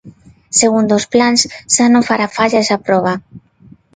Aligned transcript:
Segundo 0.61 0.91
os 0.99 1.05
plans, 1.13 1.41
xa 1.73 1.85
non 1.93 2.07
fará 2.09 2.27
falla 2.37 2.63
esa 2.63 2.81
proba. 2.85 3.13